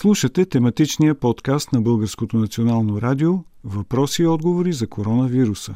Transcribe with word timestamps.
Слушате 0.00 0.48
тематичния 0.48 1.14
подкаст 1.14 1.72
на 1.72 1.80
Българското 1.80 2.36
национално 2.36 3.00
радио 3.02 3.32
Въпроси 3.64 4.22
и 4.22 4.26
отговори 4.26 4.72
за 4.72 4.88
коронавируса. 4.88 5.74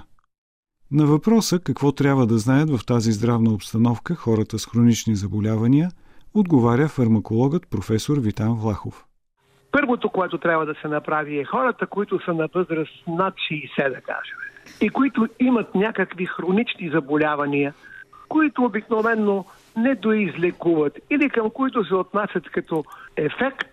На 0.90 1.06
въпроса 1.06 1.60
какво 1.64 1.92
трябва 1.92 2.26
да 2.26 2.38
знаят 2.38 2.70
в 2.70 2.86
тази 2.86 3.12
здравна 3.12 3.50
обстановка 3.54 4.14
хората 4.14 4.58
с 4.58 4.66
хронични 4.66 5.14
заболявания, 5.14 5.88
отговаря 6.34 6.88
фармакологът 6.88 7.70
професор 7.70 8.18
Витан 8.18 8.54
Влахов. 8.54 9.04
Първото, 9.72 10.10
което 10.10 10.38
трябва 10.38 10.66
да 10.66 10.74
се 10.82 10.88
направи 10.88 11.38
е 11.38 11.44
хората, 11.44 11.86
които 11.86 12.24
са 12.24 12.34
на 12.34 12.48
възраст 12.54 13.06
над 13.08 13.34
60, 13.34 13.88
да 13.88 14.00
кажем, 14.00 14.36
и 14.80 14.88
които 14.88 15.28
имат 15.40 15.74
някакви 15.74 16.26
хронични 16.26 16.90
заболявания, 16.90 17.74
които 18.28 18.64
обикновенно 18.64 19.44
не 19.76 19.94
доизлекуват 19.94 20.98
или 21.10 21.30
към 21.30 21.50
които 21.50 21.84
се 21.84 21.94
отнасят 21.94 22.50
като 22.50 22.84
ефект, 23.16 23.71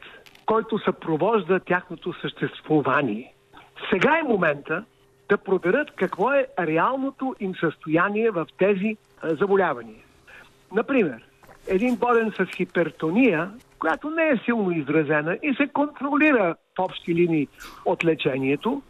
който 0.49 0.79
съпровожда 0.79 1.59
тяхното 1.59 2.13
съществуване. 2.21 3.33
Сега 3.89 4.19
е 4.19 4.27
момента 4.27 4.83
да 5.29 5.37
проверят 5.37 5.91
какво 5.95 6.33
е 6.33 6.47
реалното 6.59 7.35
им 7.39 7.55
състояние 7.55 8.31
в 8.31 8.47
тези 8.57 8.97
заболявания. 9.23 10.03
Например, 10.71 11.23
един 11.67 11.95
болен 11.95 12.31
с 12.31 12.45
хипертония, 12.45 13.51
която 13.79 14.09
не 14.09 14.29
е 14.29 14.37
силно 14.45 14.71
изразена 14.71 15.37
и 15.43 15.53
се 15.53 15.67
контролира 15.67 16.55
в 16.77 16.79
общи 16.79 17.15
линии 17.15 17.47
от 17.85 18.05
лечението, 18.05 18.81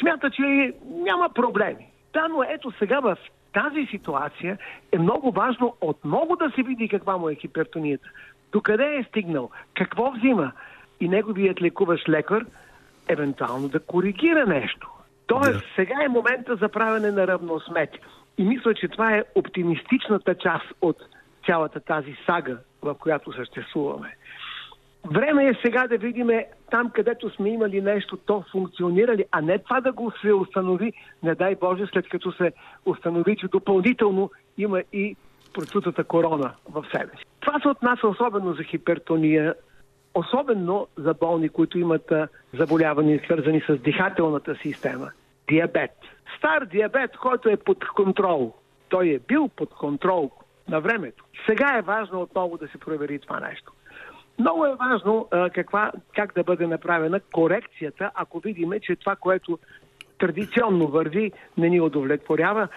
смята, 0.00 0.30
че 0.30 0.74
няма 0.90 1.28
проблеми. 1.28 1.86
Да, 2.12 2.28
но 2.28 2.42
ето 2.42 2.72
сега 2.78 3.00
в 3.00 3.16
тази 3.52 3.86
ситуация 3.90 4.58
е 4.92 4.98
много 4.98 5.30
важно 5.30 5.76
отново 5.80 6.36
да 6.36 6.50
се 6.54 6.62
види 6.62 6.88
каква 6.88 7.16
му 7.16 7.28
е 7.28 7.34
хипертонията. 7.34 8.08
Докъде 8.52 8.96
е 8.96 9.04
стигнал? 9.08 9.50
Какво 9.74 10.10
взима? 10.10 10.52
И 11.00 11.08
неговият 11.08 11.62
лекуващ 11.62 12.08
лекар 12.08 12.46
евентуално 13.08 13.68
да 13.68 13.80
коригира 13.80 14.46
нещо. 14.46 14.90
Тоест, 15.26 15.52
да. 15.52 15.64
сега 15.76 15.94
е 16.04 16.08
момента 16.08 16.56
за 16.56 16.68
правене 16.68 17.10
на 17.10 17.26
равносмети. 17.26 17.98
И 18.38 18.44
мисля, 18.44 18.74
че 18.74 18.88
това 18.88 19.16
е 19.16 19.24
оптимистичната 19.34 20.34
част 20.34 20.66
от 20.82 20.96
цялата 21.46 21.80
тази 21.80 22.16
сага, 22.26 22.58
в 22.82 22.94
която 22.94 23.32
съществуваме. 23.32 24.16
Време 25.06 25.48
е 25.48 25.58
сега 25.62 25.86
да 25.86 25.98
видим 25.98 26.30
там, 26.70 26.90
където 26.90 27.30
сме 27.30 27.50
имали 27.50 27.80
нещо, 27.80 28.16
то 28.16 28.44
функционира 28.52 29.16
ли, 29.16 29.24
а 29.32 29.40
не 29.40 29.58
това 29.58 29.80
да 29.80 29.92
го 29.92 30.12
се 30.20 30.32
установи, 30.32 30.92
не 31.22 31.34
дай 31.34 31.54
Боже, 31.54 31.86
след 31.92 32.08
като 32.08 32.32
се 32.32 32.52
установи, 32.86 33.36
че 33.36 33.48
допълнително 33.48 34.30
има 34.58 34.82
и 34.92 35.16
процутата 35.54 36.04
корона 36.04 36.52
в 36.70 36.84
себе 36.92 37.10
си. 37.16 37.24
Това 37.40 37.60
се 37.60 37.68
отнася 37.68 38.08
особено 38.08 38.52
за 38.52 38.62
хипертония, 38.62 39.54
особено 40.14 40.86
за 40.96 41.14
болни, 41.14 41.48
които 41.48 41.78
имат 41.78 42.12
заболявания, 42.54 43.20
свързани 43.24 43.60
с 43.68 43.76
дихателната 43.76 44.56
система. 44.62 45.10
Диабет. 45.48 45.96
Стар 46.38 46.64
диабет, 46.64 47.16
който 47.16 47.48
е 47.48 47.56
под 47.56 47.88
контрол. 47.88 48.54
Той 48.88 49.08
е 49.08 49.18
бил 49.18 49.48
под 49.48 49.74
контрол 49.74 50.30
на 50.68 50.80
времето. 50.80 51.24
Сега 51.46 51.78
е 51.78 51.82
важно 51.82 52.20
отново 52.20 52.56
да 52.56 52.68
се 52.68 52.78
провери 52.78 53.18
това 53.18 53.40
нещо. 53.40 53.72
Много 54.38 54.66
е 54.66 54.74
важно 54.74 55.28
а, 55.30 55.50
каква, 55.50 55.92
как 56.14 56.34
да 56.34 56.42
бъде 56.42 56.66
направена 56.66 57.20
корекцията, 57.20 58.10
ако 58.14 58.40
видиме, 58.40 58.80
че 58.80 58.96
това, 58.96 59.16
което 59.16 59.58
традиционно 60.18 60.86
върви, 60.86 61.32
не 61.58 61.68
ни 61.68 61.80
удовлетворява. 61.80 62.68